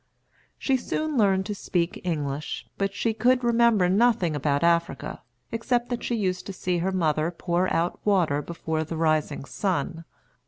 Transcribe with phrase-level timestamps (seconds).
[0.57, 6.03] She soon learned to speak English; but she could remember nothing about Africa, except that
[6.03, 10.05] she used to see her mother pour out water before the rising sun.